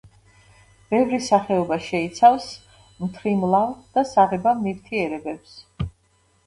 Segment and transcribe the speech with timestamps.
[0.93, 2.49] ბევრი სახეობა შეიცავს
[3.05, 3.69] მთრიმლავ
[3.99, 5.59] და საღებავ ნივთიერებებს.